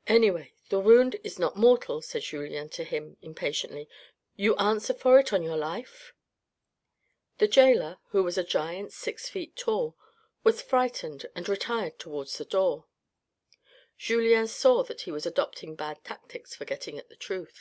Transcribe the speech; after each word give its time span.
"Anyway, 0.06 0.52
the 0.68 0.78
wound 0.78 1.16
is 1.24 1.40
not 1.40 1.56
mortal," 1.56 2.00
said 2.00 2.22
Julien 2.22 2.68
to 2.68 2.84
him 2.84 3.16
impatiently," 3.20 3.88
you 4.36 4.54
answer 4.54 4.94
for 4.94 5.18
it 5.18 5.32
on 5.32 5.42
your 5.42 5.56
life?" 5.56 6.14
The 7.38 7.48
gaoler, 7.48 7.98
who 8.10 8.22
was 8.22 8.38
a 8.38 8.44
giant 8.44 8.92
six 8.92 9.28
feet 9.28 9.56
tall, 9.56 9.96
was 10.44 10.62
frightened 10.62 11.26
and 11.34 11.48
retired 11.48 11.98
towards 11.98 12.38
the 12.38 12.44
door. 12.44 12.86
Julien 13.98 14.46
saw 14.46 14.84
that 14.84 15.00
he 15.00 15.10
was 15.10 15.26
adopting 15.26 15.74
bad 15.74 16.04
tactics 16.04 16.54
for 16.54 16.64
getting 16.64 16.96
at 16.96 17.08
the 17.08 17.16
truth. 17.16 17.60